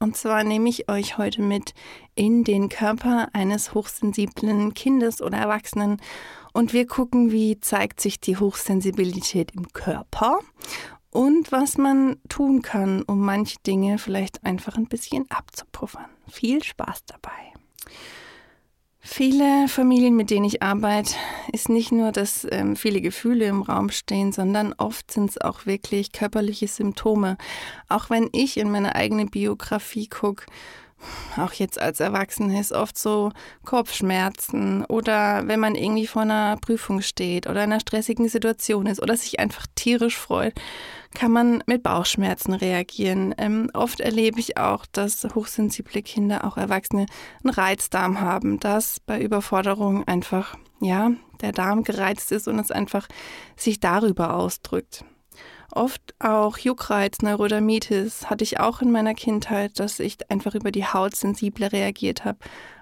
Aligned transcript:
und 0.00 0.16
zwar 0.16 0.44
nehme 0.44 0.68
ich 0.68 0.88
euch 0.88 1.18
heute 1.18 1.42
mit 1.42 1.74
in 2.14 2.44
den 2.44 2.68
Körper 2.68 3.28
eines 3.32 3.74
hochsensiblen 3.74 4.74
Kindes 4.74 5.20
oder 5.20 5.38
Erwachsenen 5.38 6.00
und 6.52 6.72
wir 6.72 6.86
gucken, 6.86 7.32
wie 7.32 7.58
zeigt 7.60 8.00
sich 8.00 8.20
die 8.20 8.36
Hochsensibilität 8.36 9.52
im 9.54 9.72
Körper 9.72 10.38
und 11.10 11.50
was 11.50 11.78
man 11.78 12.16
tun 12.28 12.62
kann, 12.62 13.02
um 13.02 13.20
manche 13.20 13.58
Dinge 13.66 13.98
vielleicht 13.98 14.44
einfach 14.44 14.76
ein 14.76 14.86
bisschen 14.86 15.28
abzupuffern. 15.30 16.06
Viel 16.30 16.62
Spaß 16.62 17.04
dabei. 17.06 17.52
Viele 19.10 19.68
Familien, 19.68 20.16
mit 20.16 20.28
denen 20.28 20.44
ich 20.44 20.62
arbeite, 20.62 21.14
ist 21.50 21.70
nicht 21.70 21.92
nur, 21.92 22.12
dass 22.12 22.46
ähm, 22.52 22.76
viele 22.76 23.00
Gefühle 23.00 23.46
im 23.46 23.62
Raum 23.62 23.88
stehen, 23.88 24.32
sondern 24.32 24.74
oft 24.76 25.10
sind 25.10 25.30
es 25.30 25.40
auch 25.40 25.64
wirklich 25.64 26.12
körperliche 26.12 26.68
Symptome. 26.68 27.38
Auch 27.88 28.10
wenn 28.10 28.28
ich 28.32 28.58
in 28.58 28.70
meine 28.70 28.94
eigene 28.94 29.24
Biografie 29.24 30.08
gucke, 30.08 30.44
auch 31.36 31.52
jetzt 31.52 31.80
als 31.80 32.00
Erwachsene 32.00 32.58
ist 32.58 32.72
oft 32.72 32.98
so 32.98 33.30
Kopfschmerzen 33.64 34.84
oder 34.84 35.46
wenn 35.46 35.60
man 35.60 35.74
irgendwie 35.74 36.06
vor 36.06 36.22
einer 36.22 36.56
Prüfung 36.56 37.00
steht 37.00 37.46
oder 37.46 37.64
in 37.64 37.72
einer 37.72 37.80
stressigen 37.80 38.28
Situation 38.28 38.86
ist 38.86 39.00
oder 39.00 39.16
sich 39.16 39.38
einfach 39.38 39.66
tierisch 39.74 40.16
freut, 40.16 40.54
kann 41.14 41.32
man 41.32 41.62
mit 41.66 41.82
Bauchschmerzen 41.82 42.52
reagieren. 42.52 43.34
Ähm, 43.38 43.70
oft 43.74 44.00
erlebe 44.00 44.40
ich 44.40 44.56
auch, 44.58 44.86
dass 44.86 45.26
hochsensible 45.34 46.02
Kinder, 46.02 46.44
auch 46.44 46.56
Erwachsene, 46.56 47.06
einen 47.42 47.54
Reizdarm 47.54 48.20
haben, 48.20 48.60
dass 48.60 49.00
bei 49.00 49.20
Überforderung 49.20 50.06
einfach, 50.06 50.56
ja, 50.80 51.12
der 51.40 51.52
Darm 51.52 51.84
gereizt 51.84 52.32
ist 52.32 52.48
und 52.48 52.58
es 52.58 52.70
einfach 52.70 53.06
sich 53.56 53.80
darüber 53.80 54.34
ausdrückt. 54.34 55.04
Oft 55.72 56.14
auch 56.18 56.58
Juckreiz, 56.58 57.18
Neurodermitis 57.20 58.30
hatte 58.30 58.44
ich 58.44 58.58
auch 58.58 58.80
in 58.80 58.90
meiner 58.90 59.14
Kindheit, 59.14 59.78
dass 59.78 60.00
ich 60.00 60.30
einfach 60.30 60.54
über 60.54 60.70
die 60.70 60.86
Haut 60.86 61.14
sensibler 61.14 61.72
reagiert 61.72 62.24
habe. 62.24 62.38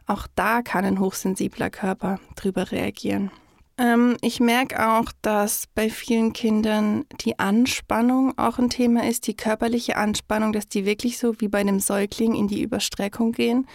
Auch 0.07 0.27
da 0.37 0.63
kann 0.63 0.85
ein 0.85 1.01
hochsensibler 1.01 1.69
Körper 1.69 2.21
drüber 2.37 2.71
reagieren. 2.71 3.31
Ähm, 3.79 4.17
ich 4.23 4.41
merke 4.41 4.89
auch, 4.89 5.13
dass 5.21 5.67
bei 5.75 5.91
vielen 5.91 6.33
Kindern 6.33 7.05
die 7.21 7.39
Anspannung 7.39 8.39
auch 8.39 8.59
ein 8.59 8.71
Thema 8.71 9.07
ist, 9.07 9.27
die 9.27 9.37
körperliche 9.37 9.97
Anspannung, 9.97 10.53
dass 10.53 10.69
die 10.69 10.87
wirklich 10.87 11.19
so 11.19 11.41
wie 11.41 11.49
bei 11.49 11.59
einem 11.59 11.81
Säugling 11.81 12.35
in 12.35 12.49
die 12.49 12.63
Überstreckung 12.63 13.33
gehen 13.33 13.67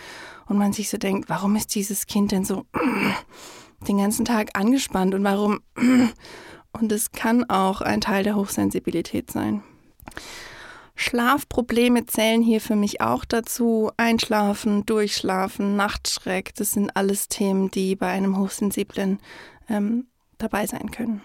und 0.47 0.57
man 0.57 0.73
sich 0.73 0.89
so 0.89 0.97
denkt, 0.97 1.29
warum 1.29 1.55
ist 1.55 1.75
dieses 1.75 2.07
Kind 2.07 2.31
denn 2.31 2.45
so 2.45 2.65
den 3.87 3.97
ganzen 3.97 4.25
Tag 4.25 4.49
angespannt 4.57 5.13
und 5.13 5.23
warum 5.23 5.59
und 6.73 6.91
es 6.91 7.11
kann 7.11 7.49
auch 7.49 7.81
ein 7.81 8.01
Teil 8.01 8.23
der 8.23 8.35
Hochsensibilität 8.35 9.31
sein. 9.31 9.63
Schlafprobleme 10.95 12.05
zählen 12.05 12.41
hier 12.41 12.61
für 12.61 12.75
mich 12.75 13.01
auch 13.01 13.25
dazu. 13.25 13.91
Einschlafen, 13.97 14.85
Durchschlafen, 14.85 15.75
Nachtschreck, 15.75 16.53
das 16.55 16.71
sind 16.71 16.95
alles 16.95 17.27
Themen, 17.27 17.71
die 17.71 17.95
bei 17.95 18.07
einem 18.07 18.37
Hochsensiblen 18.37 19.19
ähm, 19.67 20.05
dabei 20.37 20.67
sein 20.67 20.91
können. 20.91 21.21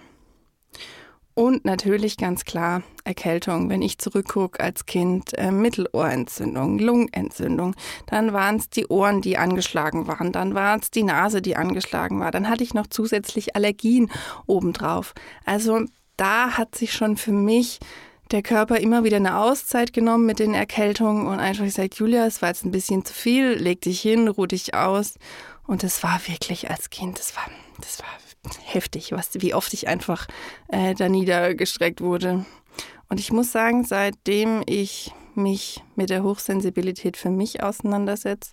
Und 1.38 1.66
natürlich 1.66 2.16
ganz 2.16 2.46
klar 2.46 2.82
Erkältung. 3.04 3.68
Wenn 3.68 3.82
ich 3.82 3.98
zurückgucke 3.98 4.58
als 4.58 4.86
Kind, 4.86 5.36
äh, 5.36 5.50
Mittelohrentzündung, 5.50 6.78
Lungenentzündung, 6.78 7.74
dann 8.06 8.32
waren 8.32 8.56
es 8.56 8.70
die 8.70 8.86
Ohren, 8.86 9.20
die 9.20 9.36
angeschlagen 9.36 10.06
waren, 10.06 10.32
dann 10.32 10.54
war 10.54 10.78
es 10.78 10.90
die 10.90 11.02
Nase, 11.02 11.42
die 11.42 11.54
angeschlagen 11.54 12.20
war, 12.20 12.30
dann 12.30 12.48
hatte 12.48 12.64
ich 12.64 12.72
noch 12.72 12.86
zusätzlich 12.86 13.54
Allergien 13.54 14.10
obendrauf. 14.46 15.12
Also 15.44 15.84
da 16.16 16.56
hat 16.56 16.74
sich 16.74 16.94
schon 16.94 17.18
für 17.18 17.32
mich 17.32 17.80
der 18.30 18.42
Körper 18.42 18.80
immer 18.80 19.04
wieder 19.04 19.18
eine 19.18 19.36
Auszeit 19.36 19.92
genommen 19.92 20.24
mit 20.24 20.38
den 20.38 20.54
Erkältungen 20.54 21.26
und 21.26 21.38
einfach 21.38 21.64
gesagt, 21.64 21.96
Julia, 21.96 22.24
es 22.24 22.40
war 22.40 22.48
jetzt 22.48 22.64
ein 22.64 22.70
bisschen 22.70 23.04
zu 23.04 23.12
viel, 23.12 23.52
leg 23.52 23.82
dich 23.82 24.00
hin, 24.00 24.28
ruh 24.28 24.46
dich 24.46 24.72
aus. 24.72 25.16
Und 25.66 25.84
es 25.84 26.02
war 26.02 26.18
wirklich 26.26 26.70
als 26.70 26.88
Kind, 26.88 27.18
das 27.18 27.36
war, 27.36 27.44
das 27.78 27.98
war 27.98 28.08
heftig, 28.64 29.12
was, 29.12 29.30
wie 29.34 29.54
oft 29.54 29.72
ich 29.72 29.88
einfach 29.88 30.26
äh, 30.68 30.94
da 30.94 31.08
niedergestreckt 31.08 32.00
wurde. 32.00 32.44
Und 33.08 33.20
ich 33.20 33.32
muss 33.32 33.52
sagen, 33.52 33.84
seitdem 33.84 34.62
ich 34.66 35.12
mich 35.34 35.82
mit 35.94 36.10
der 36.10 36.22
Hochsensibilität 36.22 37.16
für 37.16 37.30
mich 37.30 37.62
auseinandersetze, 37.62 38.52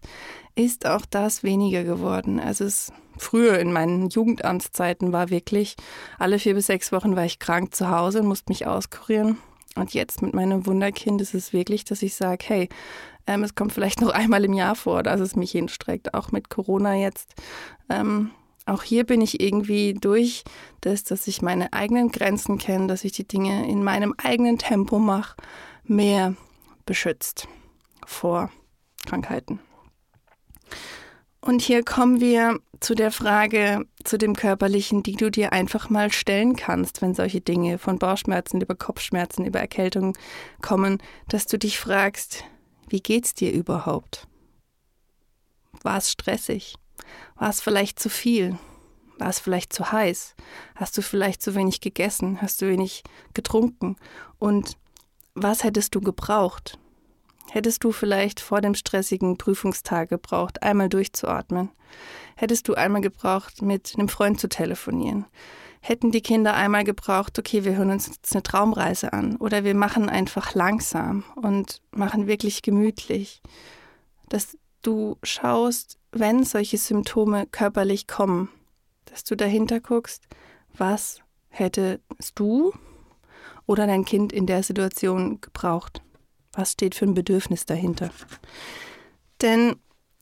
ist 0.56 0.86
auch 0.86 1.06
das 1.10 1.44
weniger 1.44 1.84
geworden. 1.84 2.40
Also 2.40 2.66
es 2.66 2.92
früher 3.18 3.60
in 3.60 3.72
meinen 3.72 4.10
Jugendamtszeiten 4.10 5.12
war 5.12 5.30
wirklich, 5.30 5.76
alle 6.20 6.40
vier 6.40 6.56
bis 6.56 6.68
sechs 6.68 6.92
Wochen 6.92 7.16
war 7.16 7.26
ich 7.26 7.40
krank 7.40 7.74
zu 7.74 7.90
Hause 7.90 8.20
und 8.20 8.28
musste 8.28 8.52
mich 8.52 8.68
auskurieren. 8.68 9.38
Und 9.76 9.94
jetzt 9.94 10.22
mit 10.22 10.34
meinem 10.36 10.68
Wunderkind 10.68 11.22
ist 11.22 11.34
es 11.34 11.52
wirklich, 11.52 11.84
dass 11.84 12.04
ich 12.04 12.14
sage, 12.16 12.46
hey, 12.48 12.70
ähm, 13.26 13.44
es 13.44 13.56
kommt 13.56 13.74
vielleicht 13.74 14.02
noch 14.02 14.10
einmal 14.14 14.46
im 14.46 14.54
Jahr 14.54 14.76
vor, 14.76 15.04
dass 15.04 15.20
es 15.20 15.36
mich 15.36 15.52
hinstreckt, 15.52 16.14
auch 16.14 16.32
mit 16.32 16.50
Corona 16.50 16.96
jetzt. 16.96 17.34
Ähm, 17.90 18.32
auch 18.66 18.84
hier 18.84 19.06
bin 19.06 19.22
ich 19.22 19.42
irgendwie 19.42 19.94
durch 19.94 20.44
das, 20.82 21.04
dass 21.04 21.28
ich 21.28 21.42
meine 21.42 21.74
eigenen 21.74 22.10
Grenzen 22.10 22.58
kenne, 22.58 22.88
dass 22.88 23.04
ich 23.04 23.12
die 23.12 23.28
Dinge 23.28 23.68
in 23.68 23.84
meinem 23.84 24.14
eigenen 24.18 24.58
Tempo 24.58 25.00
mache, 25.00 25.36
mehr 25.84 26.36
beschützt 26.86 27.48
vor 28.06 28.50
Krankheiten. 29.06 29.60
Und 31.42 31.62
hier 31.62 31.84
kommen 31.84 32.22
wir 32.22 32.60
zu 32.80 32.96
der 32.96 33.12
Frage, 33.12 33.86
zu 34.06 34.18
dem 34.18 34.34
Körperlichen, 34.34 35.04
die 35.04 35.18
du 35.18 35.30
dir 35.30 35.52
einfach 35.52 35.90
mal 35.90 36.10
stellen 36.12 36.56
kannst, 36.56 37.02
wenn 37.02 37.14
solche 37.14 37.42
Dinge 37.42 37.80
von 37.80 38.00
Bauchschmerzen 38.00 38.62
über 38.62 38.76
Kopfschmerzen, 38.76 39.46
über 39.46 39.60
Erkältung 39.60 40.18
kommen, 40.62 41.04
dass 41.28 41.46
du 41.46 41.60
dich 41.60 41.80
fragst, 41.80 42.46
wie 42.88 43.02
geht's 43.02 43.34
dir 43.34 43.52
überhaupt? 43.52 44.26
War 45.82 45.98
es 45.98 46.12
stressig? 46.12 46.76
War 47.36 47.50
es 47.50 47.62
vielleicht 47.62 48.00
zu 48.00 48.10
viel? 48.10 48.58
War 49.18 49.30
es 49.30 49.40
vielleicht 49.40 49.74
zu 49.74 49.92
heiß? 49.92 50.36
Hast 50.76 50.98
du 50.98 51.02
vielleicht 51.02 51.42
zu 51.42 51.56
wenig 51.56 51.82
gegessen? 51.82 52.42
Hast 52.42 52.62
du 52.62 52.68
wenig 52.68 53.04
getrunken? 53.34 53.96
Und 54.40 54.78
was 55.36 55.64
hättest 55.64 55.96
du 55.96 56.02
gebraucht? 56.02 56.78
Hättest 57.52 57.84
du 57.84 57.92
vielleicht 57.92 58.40
vor 58.40 58.62
dem 58.62 58.74
stressigen 58.74 59.38
Prüfungstag 59.38 60.10
gebraucht, 60.10 60.64
einmal 60.64 60.90
durchzuatmen? 60.90 61.70
Hättest 62.36 62.68
du 62.68 62.74
einmal 62.74 63.02
gebraucht, 63.02 63.62
mit 63.62 63.94
einem 63.96 64.10
Freund 64.10 64.40
zu 64.40 64.50
telefonieren? 64.50 65.26
Hätten 65.82 66.12
die 66.12 66.22
Kinder 66.22 66.54
einmal 66.54 66.84
gebraucht, 66.84 67.38
okay, 67.38 67.66
wir 67.66 67.76
hören 67.76 67.92
uns 67.92 68.08
jetzt 68.08 68.34
eine 68.34 68.42
Traumreise 68.42 69.14
an 69.14 69.36
oder 69.36 69.64
wir 69.64 69.76
machen 69.76 70.10
einfach 70.10 70.56
langsam 70.56 71.26
und 71.36 71.82
machen 71.92 72.26
wirklich 72.26 72.62
gemütlich, 72.62 73.42
dass 74.30 74.58
du 74.82 75.18
schaust, 75.24 76.00
wenn 76.14 76.44
solche 76.44 76.78
Symptome 76.78 77.48
körperlich 77.48 78.08
kommen, 78.08 78.50
dass 79.06 79.24
du 79.24 79.36
dahinter 79.36 79.80
guckst, 79.80 80.28
was 80.76 81.22
hättest 81.50 82.02
du 82.36 82.74
oder 83.66 83.88
dein 83.88 84.06
Kind 84.06 84.32
in 84.32 84.46
der 84.46 84.64
Situation 84.64 85.42
gebraucht? 85.42 86.02
Was 86.54 86.74
steht 86.74 86.96
für 86.96 87.06
ein 87.06 87.14
Bedürfnis 87.14 87.66
dahinter? 87.66 88.12
Denn 89.42 89.76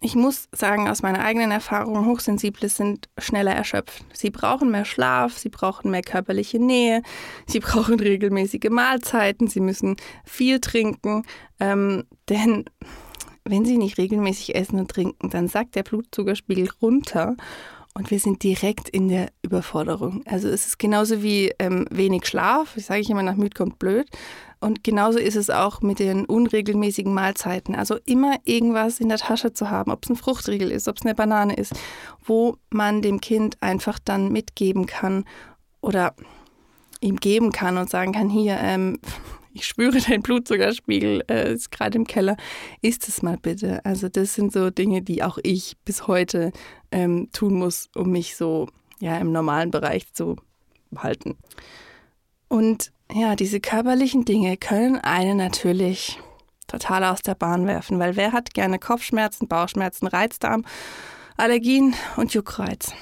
ich 0.04 0.16
muss 0.16 0.50
sagen, 0.52 0.90
aus 0.90 1.04
meiner 1.04 1.24
eigenen 1.24 1.52
Erfahrung, 1.52 2.08
Hochsensible 2.08 2.70
sind 2.70 3.08
schneller 3.20 3.54
erschöpft. 3.54 4.04
Sie 4.14 4.32
brauchen 4.32 4.72
mehr 4.72 4.86
Schlaf, 4.86 5.38
sie 5.38 5.50
brauchen 5.50 5.92
mehr 5.92 6.02
körperliche 6.02 6.58
Nähe, 6.58 7.04
sie 7.46 7.60
brauchen 7.62 8.00
regelmäßige 8.00 8.70
Mahlzeiten, 8.72 9.48
sie 9.48 9.60
müssen 9.60 9.98
viel 10.26 10.60
trinken, 10.60 11.24
ähm, 11.60 12.06
denn 12.30 12.66
wenn 13.44 13.66
sie 13.66 13.78
nicht 13.78 13.98
regelmäßig 13.98 14.56
essen 14.56 14.80
und 14.80 14.90
trinken, 14.92 15.30
dann 15.30 15.48
sackt 15.48 15.76
der 15.76 15.84
Blutzuckerspiegel 15.84 16.70
runter 16.82 17.36
und 17.94 18.10
wir 18.10 18.20
sind 18.20 18.44
direkt 18.44 18.88
in 18.88 19.10
der 19.10 19.30
Überforderung. 19.42 20.24
Also 20.26 20.48
es 20.48 20.66
ist 20.66 20.80
genauso 20.80 21.22
wie 21.24 21.52
ähm, 21.60 21.86
wenig 21.90 22.26
Schlaf, 22.26 22.78
ich 22.78 22.86
sage 22.86 23.02
ich 23.02 23.10
immer, 23.10 23.24
nach 23.24 23.36
müde 23.36 23.56
kommt 23.56 23.80
blöd. 23.80 24.08
Und 24.62 24.84
genauso 24.84 25.18
ist 25.18 25.36
es 25.36 25.50
auch 25.50 25.82
mit 25.82 26.00
den 26.00 26.26
unregelmäßigen 26.26 27.14
Mahlzeiten. 27.14 27.76
Also 27.76 27.98
immer 28.06 28.36
irgendwas 28.46 29.00
in 29.00 29.10
der 29.10 29.18
Tasche 29.18 29.54
zu 29.54 29.70
haben, 29.72 29.92
ob 29.92 30.04
es 30.04 30.10
ein 30.12 30.16
Fruchtriegel 30.16 30.72
ist, 30.72 30.88
ob 30.88 30.98
es 30.98 31.02
eine 31.04 31.16
Banane 31.16 31.56
ist, 31.56 31.74
wo 32.24 32.58
man 32.70 33.02
dem 33.02 33.20
Kind 33.20 33.58
einfach 33.62 33.98
dann 33.98 34.32
mitgeben 34.32 34.86
kann 34.86 35.26
oder 35.82 36.14
ihm 37.02 37.18
geben 37.18 37.52
kann 37.52 37.78
und 37.78 37.90
sagen 37.90 38.14
kann, 38.14 38.30
hier, 38.30 38.58
ähm, 38.62 39.00
ich 39.54 39.66
spüre, 39.66 40.00
dein 40.08 40.22
Blutzuckerspiegel 40.22 41.24
äh, 41.30 41.54
ist 41.54 41.72
gerade 41.72 41.98
im 41.98 42.06
Keller, 42.06 42.38
isst 42.82 43.08
es 43.08 43.22
mal 43.22 43.38
bitte. 43.38 43.84
Also 43.86 44.10
das 44.10 44.36
sind 44.36 44.52
so 44.52 44.70
Dinge, 44.70 45.02
die 45.02 45.24
auch 45.24 45.38
ich 45.44 45.78
bis 45.86 46.08
heute 46.08 46.52
ähm, 46.92 47.30
tun 47.32 47.56
muss, 47.56 47.90
um 47.96 48.12
mich 48.12 48.36
so 48.36 48.68
ja 49.00 49.18
im 49.18 49.32
normalen 49.32 49.72
Bereich 49.72 50.14
zu 50.14 50.36
halten. 50.96 51.38
Und 52.48 52.92
ja, 53.12 53.36
diese 53.36 53.60
körperlichen 53.60 54.26
Dinge 54.26 54.58
können 54.58 54.98
einen 54.98 55.38
natürlich 55.38 56.20
total 56.68 57.04
aus 57.04 57.22
der 57.22 57.36
Bahn 57.36 57.68
werfen, 57.68 58.00
weil 58.00 58.16
wer 58.16 58.32
hat 58.32 58.54
gerne 58.54 58.80
Kopfschmerzen, 58.80 59.48
Bauchschmerzen, 59.48 60.08
Reizdarm, 60.08 60.66
Allergien 61.36 61.94
und 62.16 62.34
Juckreiz? 62.34 62.94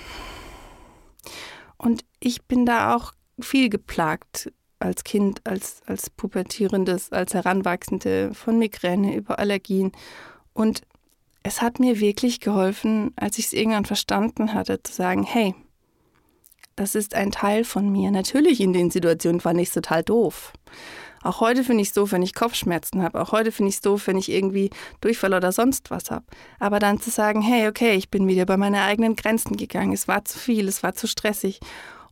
Und 1.77 2.03
ich 2.19 2.43
bin 2.43 2.65
da 2.65 2.95
auch 2.95 3.13
viel 3.39 3.69
geplagt 3.69 4.51
als 4.79 5.03
Kind, 5.03 5.41
als, 5.45 5.81
als 5.85 6.09
Pubertierendes, 6.09 7.11
als 7.11 7.33
Heranwachsende 7.33 8.33
von 8.33 8.57
Migräne 8.57 9.15
über 9.15 9.39
Allergien. 9.39 9.91
Und 10.53 10.81
es 11.43 11.61
hat 11.61 11.79
mir 11.79 11.99
wirklich 11.99 12.39
geholfen, 12.39 13.11
als 13.15 13.37
ich 13.37 13.47
es 13.47 13.53
irgendwann 13.53 13.85
verstanden 13.85 14.53
hatte, 14.53 14.81
zu 14.81 14.93
sagen, 14.93 15.23
hey, 15.23 15.55
das 16.75 16.95
ist 16.95 17.13
ein 17.13 17.31
Teil 17.31 17.65
von 17.65 17.91
mir. 17.91 18.09
Natürlich 18.09 18.61
in 18.61 18.71
den 18.71 18.89
Situationen 18.89 19.41
fand 19.41 19.59
ich 19.59 19.67
es 19.67 19.73
total 19.73 20.03
doof. 20.03 20.53
Auch 21.21 21.41
heute 21.41 21.65
finde 21.65 21.81
ich 21.81 21.89
es 21.89 21.93
doof, 21.93 22.13
wenn 22.13 22.21
ich 22.21 22.33
Kopfschmerzen 22.33 23.03
habe. 23.03 23.21
Auch 23.21 23.33
heute 23.33 23.51
finde 23.51 23.69
ich 23.69 23.75
es 23.75 23.81
doof, 23.81 24.07
wenn 24.07 24.17
ich 24.17 24.31
irgendwie 24.31 24.69
Durchfall 25.01 25.33
oder 25.33 25.51
sonst 25.51 25.91
was 25.91 26.09
habe. 26.09 26.23
Aber 26.59 26.79
dann 26.79 27.01
zu 27.01 27.09
sagen, 27.09 27.41
hey, 27.41 27.67
okay, 27.67 27.95
ich 27.95 28.09
bin 28.09 28.27
wieder 28.27 28.45
bei 28.45 28.55
meine 28.55 28.83
eigenen 28.83 29.17
Grenzen 29.17 29.57
gegangen. 29.57 29.91
Es 29.91 30.07
war 30.07 30.23
zu 30.23 30.39
viel, 30.39 30.69
es 30.69 30.81
war 30.81 30.93
zu 30.93 31.07
stressig 31.07 31.59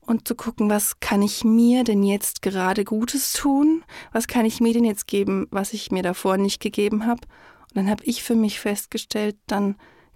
und 0.07 0.27
zu 0.27 0.36
gucken, 0.36 0.69
was 0.69 1.00
kann 1.00 1.21
ich 1.21 1.44
mir 1.44 1.83
denn 1.83 2.01
jetzt 2.01 2.42
gerade 2.42 2.83
Gutes 2.83 3.33
tun? 3.33 3.83
Was 4.12 4.27
kann 4.27 4.45
ich 4.45 4.59
mir 4.59 4.74
denn 4.74 4.86
jetzt 4.86 5.06
geben, 5.06 5.48
was 5.51 5.74
ich 5.74 5.92
mir 5.92 6.01
davor 6.01 6.38
nicht 6.38 6.59
gegeben 6.62 7.06
habe? 7.06 7.21
Und 7.69 7.75
dann 7.75 7.89
habe 7.89 8.04
ich 8.06 8.24
für 8.24 8.36
mich 8.36 8.59
festgestellt, 8.59 9.36
dann 9.45 9.75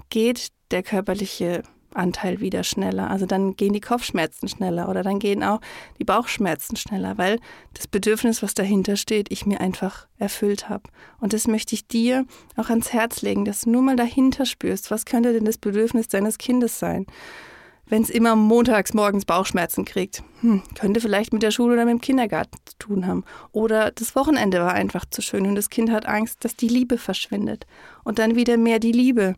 geht 0.10 0.48
der 0.72 0.82
körperliche 0.82 1.64
Anteil 1.94 2.40
wieder 2.40 2.64
schneller. 2.64 3.12
Also 3.12 3.26
dann 3.26 3.58
gehen 3.58 3.74
die 3.74 3.82
Kopfschmerzen 3.82 4.48
schneller 4.48 4.88
oder 4.88 5.04
dann 5.04 5.20
gehen 5.20 5.44
auch 5.44 5.60
die 6.00 6.06
Bauchschmerzen 6.06 6.78
schneller, 6.78 7.18
weil 7.18 7.40
das 7.74 7.88
Bedürfnis, 7.88 8.42
was 8.42 8.54
dahinter 8.54 8.96
steht, 8.96 9.30
ich 9.30 9.46
mir 9.46 9.60
einfach 9.60 10.08
erfüllt 10.18 10.70
habe. 10.70 10.84
Und 11.20 11.34
das 11.34 11.48
möchte 11.48 11.76
ich 11.76 11.88
dir 11.88 12.26
auch 12.56 12.70
ans 12.70 12.94
Herz 12.94 13.22
legen, 13.22 13.44
dass 13.44 13.62
du 13.62 13.72
nur 13.72 13.82
mal 13.82 13.98
dahinter 13.98 14.46
spürst, 14.46 14.90
was 14.90 15.04
könnte 15.04 15.34
denn 15.34 15.44
das 15.44 15.58
Bedürfnis 15.58 16.08
deines 16.08 16.38
Kindes 16.38 16.80
sein? 16.80 17.06
Wenn 17.92 18.04
es 18.04 18.10
immer 18.10 18.38
montags 18.38 18.94
morgens 18.94 19.26
Bauchschmerzen 19.26 19.84
kriegt. 19.84 20.24
Hm, 20.40 20.64
könnte 20.76 21.02
vielleicht 21.02 21.34
mit 21.34 21.44
der 21.44 21.52
Schule 21.52 21.74
oder 21.74 21.84
mit 21.84 21.92
dem 21.92 22.02
Kindergarten 22.02 22.58
zu 22.66 22.78
tun 22.80 23.06
haben. 23.06 23.26
Oder 23.52 23.92
das 23.92 24.16
Wochenende 24.16 24.62
war 24.62 24.72
einfach 24.72 25.04
zu 25.06 25.22
schön 25.22 25.46
und 25.46 25.56
das 25.56 25.70
Kind 25.70 25.92
hat 25.92 26.06
Angst, 26.06 26.46
dass 26.46 26.56
die 26.56 26.70
Liebe 26.70 26.98
verschwindet. 26.98 27.68
Und 28.06 28.18
dann 28.18 28.36
wieder 28.36 28.56
mehr 28.56 28.80
die 28.80 28.94
Liebe 28.94 29.36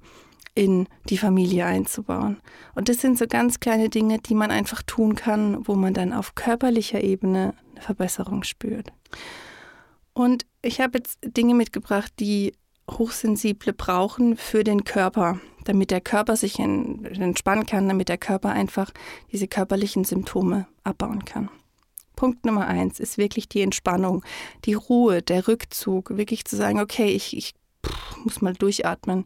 in 0.54 0.88
die 1.10 1.18
Familie 1.18 1.66
einzubauen. 1.66 2.38
Und 2.76 2.90
das 2.90 3.02
sind 3.02 3.18
so 3.18 3.26
ganz 3.28 3.60
kleine 3.60 3.90
Dinge, 3.90 4.20
die 4.20 4.36
man 4.36 4.52
einfach 4.52 4.84
tun 4.84 5.16
kann, 5.16 5.68
wo 5.68 5.74
man 5.74 5.96
dann 5.96 6.14
auf 6.14 6.36
körperlicher 6.36 7.04
Ebene 7.04 7.56
eine 7.72 7.82
Verbesserung 7.82 8.44
spürt. 8.44 8.94
Und 10.14 10.46
ich 10.62 10.80
habe 10.80 11.00
jetzt 11.00 11.18
Dinge 11.26 11.56
mitgebracht, 11.56 12.14
die 12.20 12.54
Hochsensible 12.90 13.74
brauchen 13.74 14.38
für 14.38 14.64
den 14.64 14.84
Körper, 14.84 15.40
damit 15.64 15.92
der 15.92 16.02
Körper 16.02 16.36
sich 16.36 16.60
entspannen 16.60 17.66
kann, 17.66 17.88
damit 17.88 18.10
der 18.10 18.18
Körper 18.18 18.50
einfach 18.50 18.92
diese 19.32 19.48
körperlichen 19.48 20.04
Symptome 20.04 20.68
abbauen 20.84 21.26
kann. 21.26 21.50
Punkt 22.16 22.46
Nummer 22.46 22.68
eins 22.68 23.00
ist 23.00 23.18
wirklich 23.18 23.50
die 23.50 23.62
Entspannung, 23.62 24.24
die 24.66 24.76
Ruhe, 24.76 25.22
der 25.22 25.48
Rückzug, 25.48 26.16
wirklich 26.16 26.46
zu 26.46 26.56
sagen, 26.56 26.80
okay, 26.80 27.08
ich, 27.08 27.36
ich 27.36 27.56
muss 28.24 28.42
mal 28.42 28.54
durchatmen, 28.54 29.26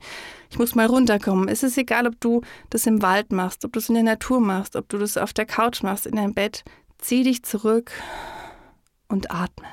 ich 0.50 0.58
muss 0.58 0.76
mal 0.76 0.86
runterkommen. 0.86 1.48
Es 1.48 1.64
ist 1.64 1.78
egal, 1.78 2.08
ob 2.08 2.20
du 2.20 2.42
das 2.70 2.88
im 2.88 3.02
Wald 3.02 3.32
machst, 3.32 3.66
ob 3.66 3.74
du 3.74 3.80
es 3.80 3.90
in 3.90 3.96
der 3.96 4.04
Natur 4.04 4.40
machst, 4.40 4.76
ob 4.76 4.90
du 4.90 4.98
das 4.98 5.18
auf 5.18 5.34
der 5.34 5.46
Couch 5.46 5.84
machst, 5.84 6.08
in 6.08 6.16
deinem 6.16 6.34
Bett. 6.34 6.64
Zieh 6.98 7.24
dich 7.24 7.44
zurück 7.44 7.92
und 9.08 9.32
atme. 9.32 9.68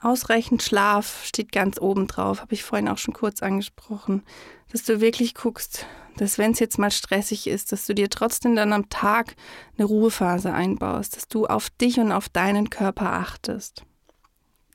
Ausreichend 0.00 0.62
Schlaf 0.62 1.24
steht 1.24 1.52
ganz 1.52 1.80
oben 1.80 2.06
drauf, 2.06 2.40
habe 2.40 2.54
ich 2.54 2.62
vorhin 2.62 2.88
auch 2.88 2.98
schon 2.98 3.14
kurz 3.14 3.42
angesprochen. 3.42 4.22
Dass 4.70 4.82
du 4.82 5.00
wirklich 5.00 5.34
guckst, 5.34 5.86
dass 6.16 6.38
wenn 6.38 6.52
es 6.52 6.58
jetzt 6.58 6.78
mal 6.78 6.90
stressig 6.90 7.46
ist, 7.46 7.72
dass 7.72 7.86
du 7.86 7.94
dir 7.94 8.10
trotzdem 8.10 8.56
dann 8.56 8.72
am 8.72 8.88
Tag 8.88 9.36
eine 9.76 9.86
Ruhephase 9.86 10.52
einbaust, 10.52 11.16
dass 11.16 11.28
du 11.28 11.46
auf 11.46 11.70
dich 11.70 11.98
und 11.98 12.12
auf 12.12 12.28
deinen 12.28 12.70
Körper 12.70 13.12
achtest. 13.12 13.84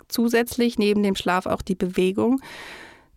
Zusätzlich 0.07 0.77
neben 0.77 1.03
dem 1.03 1.15
Schlaf 1.15 1.45
auch 1.45 1.62
die 1.62 1.75
Bewegung. 1.75 2.41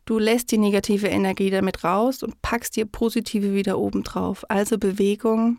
Du 0.05 0.19
lässt 0.19 0.53
die 0.53 0.59
negative 0.59 1.09
Energie 1.09 1.51
damit 1.51 1.85
raus 1.85 2.23
und 2.23 2.41
packst 2.43 2.77
dir 2.77 2.87
positive 2.87 3.55
wieder 3.55 3.79
oben 3.79 4.03
drauf. 4.03 4.45
Also 4.49 4.79
Bewegung, 4.79 5.59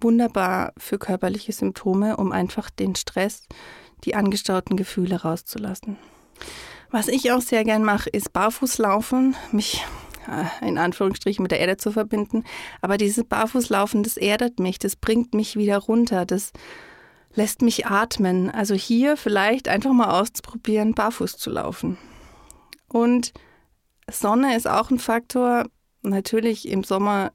wunderbar 0.00 0.72
für 0.76 0.98
körperliche 0.98 1.52
Symptome, 1.52 2.16
um 2.16 2.32
einfach 2.32 2.70
den 2.70 2.94
Stress, 2.94 3.46
die 4.04 4.14
angestauten 4.14 4.76
Gefühle 4.76 5.22
rauszulassen. 5.22 5.96
Was 6.90 7.08
ich 7.08 7.30
auch 7.32 7.40
sehr 7.40 7.64
gern 7.64 7.84
mache, 7.84 8.10
ist 8.10 8.32
Barfußlaufen, 8.32 9.36
mich 9.52 9.84
äh, 10.28 10.66
in 10.66 10.78
Anführungsstrichen 10.78 11.42
mit 11.42 11.52
der 11.52 11.60
Erde 11.60 11.76
zu 11.76 11.92
verbinden. 11.92 12.44
Aber 12.80 12.96
dieses 12.96 13.24
Barfußlaufen, 13.24 14.02
das 14.02 14.16
erdet 14.16 14.58
mich, 14.58 14.78
das 14.78 14.96
bringt 14.96 15.34
mich 15.34 15.56
wieder 15.56 15.78
runter, 15.78 16.26
das 16.26 16.52
lässt 17.34 17.62
mich 17.62 17.86
atmen. 17.86 18.50
Also 18.50 18.74
hier 18.74 19.16
vielleicht 19.16 19.68
einfach 19.68 19.92
mal 19.92 20.20
auszuprobieren, 20.20 20.94
barfuß 20.94 21.36
zu 21.36 21.50
laufen. 21.50 21.96
Und 22.88 23.32
Sonne 24.10 24.56
ist 24.56 24.68
auch 24.68 24.90
ein 24.90 24.98
Faktor. 24.98 25.66
Natürlich 26.02 26.68
im 26.68 26.82
Sommer 26.82 27.32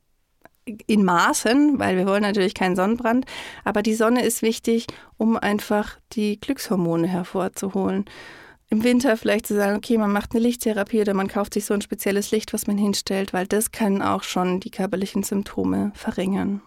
in 0.88 1.03
Maßen, 1.03 1.79
weil 1.79 1.97
wir 1.97 2.06
wollen 2.07 2.23
natürlich 2.23 2.53
keinen 2.53 2.75
Sonnenbrand, 2.75 3.25
aber 3.63 3.83
die 3.83 3.94
Sonne 3.94 4.23
ist 4.23 4.41
wichtig, 4.41 4.88
um 5.17 5.38
einfach 5.38 5.97
die 6.13 6.39
Glückshormone 6.39 7.07
hervorzuholen. 7.07 8.06
Im 8.69 8.83
Winter 8.83 9.15
vielleicht 9.15 9.45
zu 9.45 9.56
sagen, 9.56 9.77
okay, 9.77 9.97
man 9.97 10.12
macht 10.12 10.31
eine 10.33 10.41
Lichttherapie 10.41 11.01
oder 11.01 11.13
man 11.13 11.27
kauft 11.27 11.53
sich 11.53 11.65
so 11.65 11.73
ein 11.75 11.81
spezielles 11.81 12.31
Licht, 12.31 12.51
was 12.51 12.65
man 12.65 12.79
hinstellt, 12.79 13.31
weil 13.31 13.45
das 13.45 13.71
kann 13.71 14.01
auch 14.01 14.23
schon 14.23 14.59
die 14.59 14.71
körperlichen 14.71 15.21
Symptome 15.21 15.91
verringern. 15.94 16.62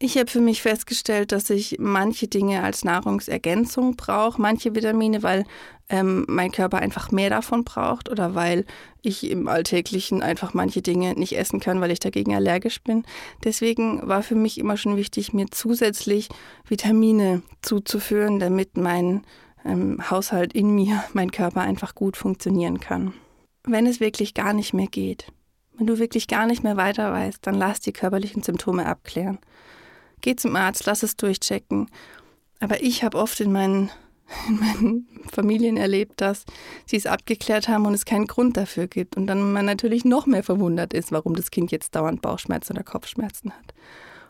Ich 0.00 0.16
habe 0.16 0.30
für 0.30 0.40
mich 0.40 0.62
festgestellt, 0.62 1.32
dass 1.32 1.50
ich 1.50 1.76
manche 1.80 2.28
Dinge 2.28 2.62
als 2.62 2.84
Nahrungsergänzung 2.84 3.96
brauche, 3.96 4.40
manche 4.40 4.76
Vitamine, 4.76 5.24
weil 5.24 5.44
ähm, 5.88 6.24
mein 6.28 6.52
Körper 6.52 6.78
einfach 6.78 7.10
mehr 7.10 7.30
davon 7.30 7.64
braucht 7.64 8.08
oder 8.08 8.36
weil 8.36 8.64
ich 9.02 9.28
im 9.28 9.48
Alltäglichen 9.48 10.22
einfach 10.22 10.54
manche 10.54 10.82
Dinge 10.82 11.14
nicht 11.14 11.36
essen 11.36 11.58
kann, 11.58 11.80
weil 11.80 11.90
ich 11.90 11.98
dagegen 11.98 12.32
allergisch 12.32 12.80
bin. 12.82 13.04
Deswegen 13.42 14.06
war 14.06 14.22
für 14.22 14.36
mich 14.36 14.58
immer 14.58 14.76
schon 14.76 14.96
wichtig, 14.96 15.32
mir 15.32 15.46
zusätzlich 15.50 16.28
Vitamine 16.64 17.42
zuzuführen, 17.62 18.38
damit 18.38 18.76
mein 18.76 19.24
ähm, 19.64 19.98
Haushalt 20.08 20.52
in 20.52 20.76
mir, 20.76 21.02
mein 21.12 21.32
Körper 21.32 21.62
einfach 21.62 21.96
gut 21.96 22.16
funktionieren 22.16 22.78
kann. 22.78 23.14
Wenn 23.64 23.86
es 23.86 23.98
wirklich 23.98 24.34
gar 24.34 24.52
nicht 24.52 24.74
mehr 24.74 24.86
geht, 24.86 25.32
wenn 25.76 25.88
du 25.88 25.98
wirklich 25.98 26.28
gar 26.28 26.46
nicht 26.46 26.62
mehr 26.62 26.76
weiter 26.76 27.12
weißt, 27.12 27.44
dann 27.44 27.54
lass 27.56 27.80
die 27.80 27.92
körperlichen 27.92 28.44
Symptome 28.44 28.86
abklären. 28.86 29.38
Geh 30.20 30.36
zum 30.36 30.56
Arzt, 30.56 30.86
lass 30.86 31.02
es 31.02 31.16
durchchecken. 31.16 31.88
Aber 32.60 32.82
ich 32.82 33.04
habe 33.04 33.18
oft 33.18 33.40
in 33.40 33.52
meinen, 33.52 33.90
in 34.48 34.58
meinen 34.58 35.08
Familien 35.32 35.76
erlebt, 35.76 36.20
dass 36.20 36.44
sie 36.86 36.96
es 36.96 37.06
abgeklärt 37.06 37.68
haben 37.68 37.86
und 37.86 37.94
es 37.94 38.04
keinen 38.04 38.26
Grund 38.26 38.56
dafür 38.56 38.86
gibt. 38.86 39.16
Und 39.16 39.26
dann 39.26 39.52
man 39.52 39.64
natürlich 39.64 40.04
noch 40.04 40.26
mehr 40.26 40.42
verwundert 40.42 40.92
ist, 40.92 41.12
warum 41.12 41.34
das 41.34 41.50
Kind 41.50 41.70
jetzt 41.70 41.94
dauernd 41.94 42.22
Bauchschmerzen 42.22 42.72
oder 42.72 42.84
Kopfschmerzen 42.84 43.52
hat. 43.52 43.74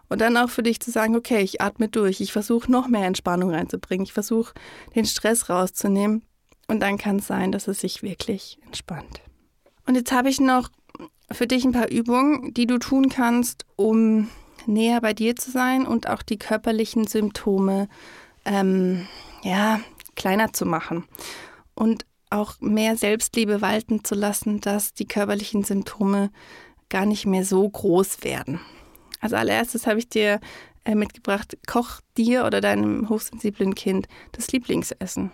Und 0.09 0.21
dann 0.21 0.37
auch 0.37 0.49
für 0.49 0.63
dich 0.63 0.81
zu 0.81 0.91
sagen, 0.91 1.17
okay, 1.17 1.43
ich 1.43 1.61
atme 1.61 1.89
durch, 1.89 2.21
ich 2.21 2.33
versuche 2.33 2.71
noch 2.73 2.89
mehr 2.89 3.07
Entspannung 3.07 3.51
reinzubringen, 3.51 4.05
ich 4.05 4.15
versuche 4.15 4.55
den 4.95 5.05
Stress 5.05 5.51
rauszunehmen. 5.51 6.23
Und 6.67 6.81
dann 6.81 6.99
kann 6.99 7.17
es 7.17 7.27
sein, 7.27 7.53
dass 7.53 7.69
es 7.69 7.81
sich 7.81 8.03
wirklich 8.03 8.59
entspannt. 8.65 9.21
Und 9.87 9.95
jetzt 9.95 10.13
habe 10.13 10.29
ich 10.29 10.41
noch 10.41 10.71
für 11.31 11.47
dich 11.47 11.65
ein 11.65 11.73
paar 11.73 11.91
Übungen, 11.91 12.53
die 12.55 12.67
du 12.67 12.79
tun 12.79 13.09
kannst, 13.09 13.65
um 13.77 14.29
näher 14.67 15.01
bei 15.01 15.15
dir 15.15 15.37
zu 15.37 15.51
sein 15.51 15.87
und 15.87 16.09
auch 16.09 16.23
die 16.23 16.39
körperlichen 16.39 17.07
Symptome 17.07 17.89
ähm, 18.45 19.07
ja, 19.43 19.81
kleiner 20.17 20.53
zu 20.53 20.67
machen. 20.67 21.05
Und 21.75 22.05
auch 22.31 22.61
mehr 22.61 22.97
Selbstliebe 22.97 23.61
walten 23.63 24.05
zu 24.05 24.15
lassen, 24.15 24.61
dass 24.61 24.93
die 24.93 25.07
körperlichen 25.07 25.65
Symptome 25.65 26.31
gar 26.89 27.07
nicht 27.07 27.27
mehr 27.27 27.45
so 27.45 27.69
groß 27.69 28.25
werden. 28.25 28.61
Als 29.21 29.33
allererstes 29.33 29.87
habe 29.87 29.99
ich 29.99 30.09
dir 30.09 30.41
äh, 30.85 30.95
mitgebracht, 30.95 31.57
koch 31.67 32.01
dir 32.17 32.45
oder 32.45 32.61
deinem 32.61 33.09
hochsensiblen 33.09 33.75
Kind 33.75 34.09
das 34.33 34.51
Lieblingsessen. 34.53 35.31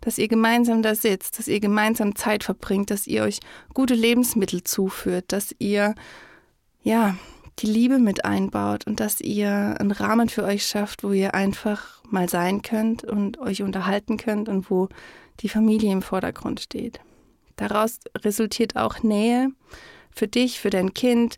Dass 0.00 0.18
ihr 0.18 0.28
gemeinsam 0.28 0.82
da 0.82 0.94
sitzt, 0.94 1.38
dass 1.38 1.48
ihr 1.48 1.60
gemeinsam 1.60 2.14
Zeit 2.16 2.44
verbringt, 2.44 2.90
dass 2.90 3.06
ihr 3.06 3.22
euch 3.24 3.40
gute 3.74 3.94
Lebensmittel 3.94 4.64
zuführt, 4.64 5.26
dass 5.28 5.54
ihr 5.58 5.94
ja 6.82 7.16
die 7.60 7.66
Liebe 7.66 7.98
mit 7.98 8.24
einbaut 8.24 8.86
und 8.86 9.00
dass 9.00 9.20
ihr 9.20 9.76
einen 9.78 9.92
Rahmen 9.92 10.28
für 10.28 10.44
euch 10.44 10.66
schafft, 10.66 11.04
wo 11.04 11.12
ihr 11.12 11.34
einfach 11.34 12.02
mal 12.10 12.28
sein 12.28 12.62
könnt 12.62 13.04
und 13.04 13.38
euch 13.38 13.62
unterhalten 13.62 14.16
könnt 14.16 14.48
und 14.48 14.70
wo 14.70 14.88
die 15.40 15.48
Familie 15.48 15.92
im 15.92 16.02
Vordergrund 16.02 16.60
steht. 16.60 17.00
Daraus 17.56 18.00
resultiert 18.18 18.76
auch 18.76 19.02
Nähe 19.02 19.50
für 20.10 20.28
dich, 20.28 20.60
für 20.60 20.70
dein 20.70 20.94
Kind, 20.94 21.36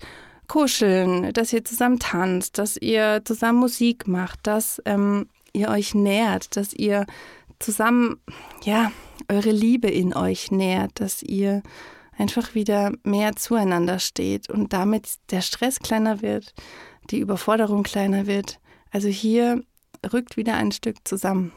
kuscheln, 0.49 1.33
dass 1.33 1.53
ihr 1.53 1.65
zusammen 1.65 1.99
tanzt, 1.99 2.59
dass 2.59 2.77
ihr 2.77 3.23
zusammen 3.25 3.59
Musik 3.59 4.07
macht, 4.07 4.47
dass 4.47 4.81
ähm, 4.85 5.29
ihr 5.53 5.69
euch 5.69 5.95
nährt, 5.95 6.57
dass 6.57 6.73
ihr 6.73 7.07
zusammen, 7.59 8.21
ja, 8.63 8.93
eure 9.29 9.51
Liebe 9.51 9.89
in 9.89 10.15
euch 10.15 10.51
nährt, 10.51 11.01
dass 11.01 11.23
ihr 11.23 11.63
einfach 12.19 12.55
wieder 12.55 12.93
mehr 13.03 13.37
zueinander 13.37 13.99
steht 13.99 14.51
und 14.51 14.73
damit 14.73 15.09
der 15.31 15.43
Stress 15.43 15.79
kleiner 15.79 16.23
wird, 16.23 16.55
die 17.11 17.19
Überforderung 17.19 17.83
kleiner 17.83 18.27
wird. 18.27 18.59
Also 18.91 19.09
hier 19.09 19.63
rückt 20.13 20.37
wieder 20.37 20.55
ein 20.55 20.73
Stück 20.73 20.97
zusammen 21.05 21.53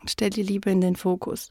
und 0.00 0.10
stellt 0.10 0.36
die 0.36 0.42
Liebe 0.42 0.70
in 0.70 0.80
den 0.80 0.96
Fokus. 0.96 1.50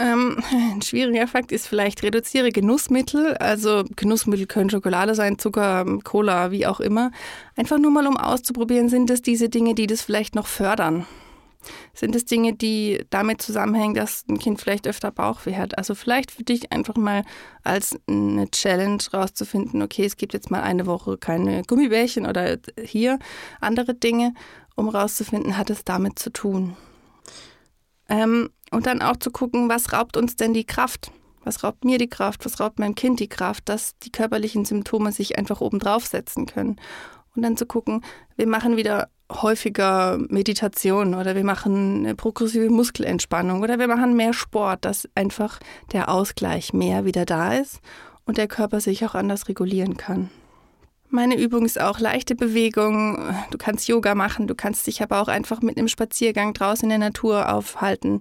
Ähm, 0.00 0.42
ein 0.72 0.82
schwieriger 0.82 1.26
Fakt 1.26 1.52
ist 1.52 1.68
vielleicht, 1.68 2.02
reduziere 2.02 2.50
Genussmittel. 2.50 3.36
Also 3.36 3.84
Genussmittel 3.96 4.46
können 4.46 4.70
Schokolade 4.70 5.14
sein, 5.14 5.38
Zucker, 5.38 5.84
Cola, 6.02 6.50
wie 6.50 6.66
auch 6.66 6.80
immer. 6.80 7.12
Einfach 7.56 7.78
nur 7.78 7.90
mal, 7.90 8.06
um 8.06 8.16
auszuprobieren, 8.16 8.88
sind 8.88 9.10
es 9.10 9.22
diese 9.22 9.48
Dinge, 9.48 9.74
die 9.74 9.86
das 9.86 10.02
vielleicht 10.02 10.34
noch 10.34 10.46
fördern. 10.46 11.06
Sind 11.94 12.14
es 12.14 12.24
Dinge, 12.24 12.54
die 12.54 13.04
damit 13.10 13.42
zusammenhängen, 13.42 13.94
dass 13.94 14.24
ein 14.28 14.38
Kind 14.38 14.60
vielleicht 14.60 14.86
öfter 14.86 15.10
Bauchweh 15.10 15.56
hat? 15.56 15.76
Also 15.78 15.94
vielleicht 15.94 16.30
für 16.30 16.42
dich 16.42 16.72
einfach 16.72 16.96
mal 16.96 17.24
als 17.62 17.98
eine 18.08 18.50
Challenge 18.50 19.02
rauszufinden, 19.12 19.82
okay, 19.82 20.04
es 20.04 20.16
gibt 20.16 20.32
jetzt 20.32 20.50
mal 20.50 20.62
eine 20.62 20.86
Woche 20.86 21.18
keine 21.18 21.62
Gummibärchen 21.62 22.26
oder 22.26 22.58
hier 22.82 23.18
andere 23.60 23.94
Dinge, 23.94 24.34
um 24.76 24.88
rauszufinden, 24.88 25.56
hat 25.56 25.70
es 25.70 25.84
damit 25.84 26.18
zu 26.18 26.30
tun. 26.30 26.76
Ähm, 28.08 28.50
und 28.70 28.86
dann 28.86 29.02
auch 29.02 29.16
zu 29.16 29.30
gucken, 29.30 29.68
was 29.68 29.92
raubt 29.92 30.16
uns 30.16 30.36
denn 30.36 30.54
die 30.54 30.64
Kraft? 30.64 31.12
Was 31.42 31.64
raubt 31.64 31.84
mir 31.84 31.98
die 31.98 32.08
Kraft? 32.08 32.44
Was 32.44 32.60
raubt 32.60 32.78
meinem 32.78 32.94
Kind 32.94 33.20
die 33.20 33.28
Kraft, 33.28 33.68
dass 33.68 33.96
die 33.98 34.12
körperlichen 34.12 34.64
Symptome 34.64 35.12
sich 35.12 35.38
einfach 35.38 35.60
oben 35.60 35.78
draufsetzen 35.78 36.46
können? 36.46 36.76
Und 37.34 37.42
dann 37.42 37.56
zu 37.56 37.66
gucken, 37.66 38.02
wir 38.36 38.46
machen 38.46 38.76
wieder 38.76 39.08
häufiger 39.30 40.18
Meditation 40.28 41.14
oder 41.14 41.36
wir 41.36 41.44
machen 41.44 42.04
eine 42.04 42.14
progressive 42.14 42.68
Muskelentspannung 42.68 43.62
oder 43.62 43.78
wir 43.78 43.86
machen 43.86 44.16
mehr 44.16 44.32
Sport, 44.32 44.84
dass 44.84 45.08
einfach 45.14 45.60
der 45.92 46.08
Ausgleich 46.08 46.72
mehr 46.72 47.04
wieder 47.04 47.24
da 47.24 47.54
ist 47.54 47.80
und 48.24 48.38
der 48.38 48.48
Körper 48.48 48.80
sich 48.80 49.04
auch 49.04 49.14
anders 49.14 49.48
regulieren 49.48 49.96
kann. 49.96 50.30
Meine 51.08 51.36
Übung 51.36 51.64
ist 51.64 51.80
auch 51.80 51.98
leichte 51.98 52.36
Bewegung. 52.36 53.18
Du 53.50 53.58
kannst 53.58 53.88
Yoga 53.88 54.14
machen, 54.14 54.46
du 54.46 54.54
kannst 54.54 54.86
dich 54.86 55.02
aber 55.02 55.20
auch 55.20 55.28
einfach 55.28 55.60
mit 55.60 55.76
einem 55.76 55.88
Spaziergang 55.88 56.54
draußen 56.54 56.84
in 56.84 57.00
der 57.00 57.08
Natur 57.08 57.52
aufhalten, 57.52 58.20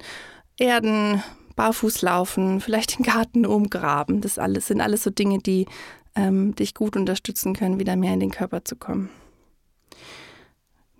erden, 0.57 1.21
barfuß 1.55 2.01
laufen, 2.01 2.61
vielleicht 2.61 2.97
den 2.97 3.05
Garten 3.05 3.45
umgraben. 3.45 4.21
Das 4.21 4.39
alles 4.39 4.67
sind 4.67 4.81
alles 4.81 5.03
so 5.03 5.11
Dinge, 5.11 5.37
die 5.37 5.67
ähm, 6.15 6.55
dich 6.55 6.73
gut 6.73 6.95
unterstützen 6.95 7.53
können, 7.53 7.79
wieder 7.79 7.95
mehr 7.95 8.13
in 8.13 8.19
den 8.19 8.31
Körper 8.31 8.63
zu 8.65 8.75
kommen. 8.75 9.09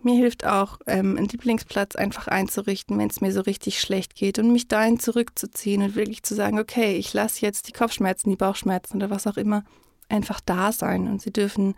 Mir 0.02 0.16
hilft 0.16 0.46
auch, 0.46 0.80
ähm, 0.88 1.18
einen 1.18 1.28
Lieblingsplatz 1.28 1.96
einfach 1.96 2.28
einzurichten, 2.28 2.98
wenn 2.98 3.10
es 3.10 3.20
mir 3.20 3.34
so 3.34 3.42
richtig 3.42 3.82
schlecht 3.82 4.16
geht 4.16 4.40
und 4.40 4.54
mich 4.54 4.70
dahin 4.70 4.98
zurückzuziehen 4.98 5.82
und 5.82 5.96
wirklich 5.96 6.24
zu 6.24 6.36
sagen, 6.36 6.58
okay, 6.58 6.96
ich 6.96 7.14
lasse 7.14 7.46
jetzt 7.46 7.68
die 7.68 7.74
Kopfschmerzen, 7.74 8.30
die 8.30 8.38
Bauchschmerzen 8.38 8.98
oder 8.98 9.10
was 9.10 9.28
auch 9.28 9.36
immer 9.36 9.64
einfach 10.08 10.40
da 10.40 10.72
sein 10.72 11.08
und 11.08 11.22
sie 11.22 11.34
dürfen 11.34 11.76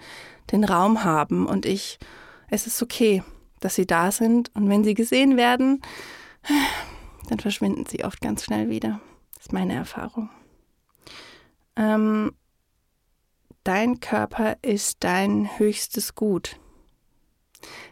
den 0.52 0.64
Raum 0.64 1.04
haben 1.04 1.48
und 1.48 1.66
ich, 1.66 1.98
es 2.50 2.68
ist 2.68 2.82
okay, 2.82 3.24
dass 3.60 3.76
sie 3.76 3.88
da 3.88 4.12
sind 4.12 4.52
und 4.56 4.70
wenn 4.70 4.84
sie 4.84 4.94
gesehen 4.94 5.36
werden, 5.36 5.82
dann 7.30 7.40
verschwinden 7.40 7.86
sie 7.88 8.04
oft 8.04 8.22
ganz 8.22 8.44
schnell 8.44 8.70
wieder. 8.70 9.02
Das 9.36 9.48
ist 9.48 9.54
meine 9.54 9.74
Erfahrung. 9.74 10.30
Ähm, 11.76 12.34
dein 13.64 14.00
Körper 14.00 14.58
ist 14.62 14.98
dein 15.04 15.58
höchstes 15.58 16.16
Gut. 16.16 16.58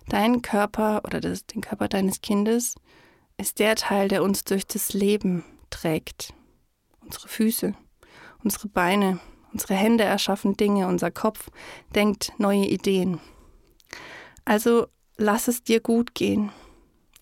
Dein 0.07 0.41
Körper 0.41 1.01
oder 1.03 1.19
das, 1.19 1.45
den 1.45 1.61
Körper 1.61 1.87
deines 1.87 2.21
Kindes 2.21 2.75
ist 3.37 3.59
der 3.59 3.75
Teil, 3.75 4.07
der 4.07 4.23
uns 4.23 4.43
durch 4.43 4.65
das 4.65 4.93
Leben 4.93 5.43
trägt. 5.69 6.33
Unsere 7.01 7.27
Füße, 7.27 7.73
unsere 8.43 8.67
Beine, 8.67 9.19
unsere 9.53 9.75
Hände 9.75 10.03
erschaffen 10.03 10.57
Dinge, 10.57 10.87
unser 10.87 11.11
Kopf 11.11 11.49
denkt 11.95 12.33
neue 12.37 12.65
Ideen. 12.65 13.19
Also 14.45 14.87
lass 15.17 15.47
es 15.47 15.63
dir 15.63 15.79
gut 15.79 16.15
gehen. 16.15 16.51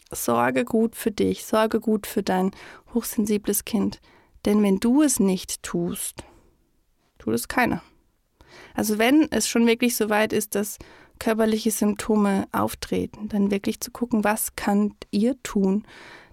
Sorge 0.09 0.63
gut 0.63 0.95
für 0.95 1.11
dich, 1.11 1.45
sorge 1.45 1.81
gut 1.81 2.07
für 2.07 2.23
dein 2.23 2.51
hochsensibles 2.93 3.65
Kind. 3.65 3.99
Denn 4.45 4.63
wenn 4.63 4.79
du 4.79 5.01
es 5.01 5.19
nicht 5.19 5.61
tust, 5.63 6.23
tut 7.19 7.33
es 7.33 7.49
keiner. 7.49 7.83
Also 8.73 8.97
wenn 8.97 9.27
es 9.31 9.47
schon 9.47 9.67
wirklich 9.67 9.95
so 9.95 10.09
weit 10.09 10.33
ist, 10.33 10.55
dass 10.55 10.77
körperliche 11.19 11.71
Symptome 11.71 12.47
auftreten, 12.51 13.27
dann 13.29 13.51
wirklich 13.51 13.79
zu 13.79 13.91
gucken, 13.91 14.23
was 14.23 14.55
könnt 14.55 14.95
ihr 15.11 15.41
tun, 15.43 15.85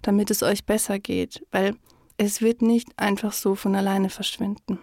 damit 0.03 0.31
es 0.31 0.43
euch 0.43 0.65
besser 0.65 0.99
geht, 0.99 1.47
weil 1.51 1.75
es 2.17 2.43
wird 2.43 2.63
nicht 2.63 2.91
einfach 2.99 3.33
so 3.33 3.55
von 3.55 3.75
alleine 3.75 4.11
verschwinden. 4.11 4.79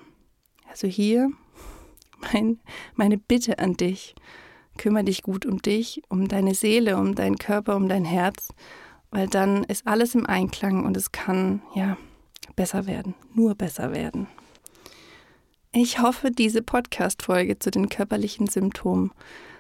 Also 0.70 0.88
hier 0.88 1.30
mein, 2.34 2.60
meine 2.96 3.18
Bitte 3.18 3.60
an 3.60 3.76
dich, 3.76 4.16
kümmere 4.78 5.04
dich 5.04 5.24
gut 5.24 5.46
um 5.46 5.62
dich, 5.62 6.02
um 6.10 6.28
deine 6.28 6.56
Seele, 6.56 6.98
um 6.98 7.16
deinen 7.16 7.38
Körper, 7.38 7.76
um 7.76 7.88
dein 7.88 8.06
Herz, 8.06 8.50
weil 9.12 9.28
dann 9.28 9.64
ist 9.66 9.88
alles 9.88 10.16
im 10.16 10.26
Einklang 10.26 10.86
und 10.86 10.98
es 10.98 11.12
kann 11.12 11.62
ja 11.76 11.98
besser 12.56 12.88
werden, 12.88 13.14
nur 13.34 13.56
besser 13.56 13.94
werden. 13.94 14.28
Ich 15.74 16.02
hoffe, 16.02 16.32
diese 16.32 16.62
Podcast-Folge 16.62 17.58
zu 17.58 17.72
den 17.72 17.88
körperlichen 17.88 18.48
Symptomen 18.48 19.14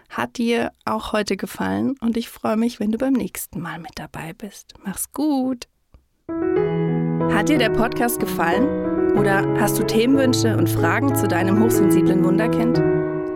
hat 0.10 0.38
dir 0.38 0.74
auch 0.84 1.13
heute 1.13 1.38
gefallen 1.38 1.96
und 2.01 2.18
ich 2.18 2.27
freue 2.27 2.58
mich, 2.58 2.82
wenn 2.82 2.91
du 2.91 2.98
beim 2.98 3.13
nächsten 3.13 3.62
Mal 3.62 3.80
mit 3.80 3.94
dabei 3.96 4.34
bist. 4.34 4.74
Mach's 4.84 5.13
gut! 5.13 5.70
Hat 6.27 7.48
dir 7.48 7.58
der 7.58 7.70
Podcast 7.70 8.20
gefallen? 8.20 9.15
Oder 9.18 9.48
hast 9.58 9.80
du 9.80 9.88
Themenwünsche 9.88 10.58
und 10.58 10.70
Fragen 10.70 11.15
zu 11.15 11.30
deinem 11.30 11.63
hochsensiblen 11.63 12.25
Wunderkind? 12.25 12.80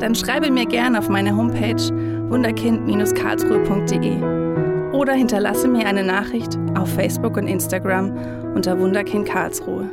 Dann 0.02 0.14
schreibe 0.14 0.52
mir 0.52 0.66
gerne 0.66 1.00
auf 1.00 1.08
meine 1.08 1.34
Homepage 1.34 1.82
wunderkind-karlsruhe.de 2.30 4.92
oder 4.92 5.14
hinterlasse 5.14 5.70
mir 5.70 5.88
eine 5.88 6.04
Nachricht 6.04 6.58
auf 6.78 6.94
Facebook 6.94 7.38
und 7.38 7.48
Instagram 7.48 8.54
unter 8.54 8.78
Wunderkind 8.78 9.26
Karlsruhe. 9.26 9.90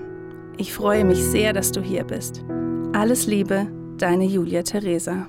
Ich 0.56 0.74
freue 0.74 1.04
mich 1.04 1.22
sehr, 1.22 1.52
dass 1.52 1.70
du 1.70 1.80
hier 1.80 2.02
bist. 2.02 2.44
Alles 2.94 3.26
Liebe, 3.26 3.68
deine 3.96 4.24
Julia 4.26 4.62
Theresa. 4.62 5.26